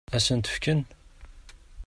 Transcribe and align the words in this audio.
Ad 0.15 0.21
sen-ten-fken? 0.25 0.81